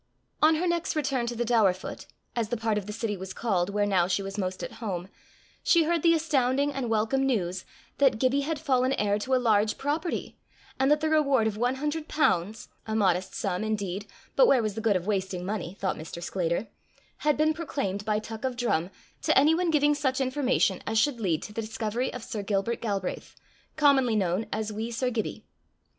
On 0.41 0.55
her 0.55 0.65
next 0.65 0.95
return 0.95 1.27
to 1.27 1.35
the 1.35 1.45
Daurfoot, 1.45 2.07
as 2.35 2.49
the 2.49 2.57
part 2.57 2.79
of 2.79 2.87
the 2.87 2.91
city 2.91 3.15
was 3.15 3.35
called 3.35 3.69
where 3.69 3.85
now 3.85 4.07
she 4.07 4.23
was 4.23 4.35
most 4.35 4.63
at 4.63 4.71
home, 4.81 5.09
she 5.61 5.83
heard 5.83 6.01
the 6.01 6.15
astounding 6.15 6.73
and 6.73 6.89
welcome 6.89 7.23
news 7.23 7.65
that 7.99 8.17
Gibbie 8.17 8.41
had 8.41 8.57
fallen 8.57 8.93
heir 8.93 9.19
to 9.19 9.35
a 9.35 9.35
large 9.35 9.77
property, 9.77 10.39
and 10.79 10.89
that 10.89 11.01
the 11.01 11.09
reward 11.11 11.45
of 11.45 11.55
one 11.55 11.75
hundred 11.75 12.07
pounds 12.07 12.67
a 12.87 12.95
modest 12.95 13.35
sum 13.35 13.63
indeed, 13.63 14.07
but 14.35 14.47
where 14.47 14.63
was 14.63 14.73
the 14.73 14.81
good 14.81 14.95
of 14.95 15.05
wasting 15.05 15.45
money, 15.45 15.75
thought 15.79 15.95
Mr. 15.99 16.19
Sclater 16.19 16.67
had 17.17 17.37
been 17.37 17.53
proclaimed 17.53 18.03
by 18.03 18.17
tuck 18.17 18.43
of 18.43 18.57
drum, 18.57 18.89
to 19.21 19.37
any 19.37 19.53
one 19.53 19.69
giving 19.69 19.93
such 19.93 20.19
information 20.19 20.81
as 20.87 20.97
should 20.97 21.19
lead 21.19 21.43
to 21.43 21.53
the 21.53 21.61
discovery 21.61 22.11
of 22.11 22.23
Sir 22.23 22.41
Gilbert 22.41 22.81
Galbraith, 22.81 23.35
commonly 23.75 24.15
known 24.15 24.47
as 24.51 24.73
wee 24.73 24.89
Sir 24.89 25.11
Gibbie. 25.11 25.45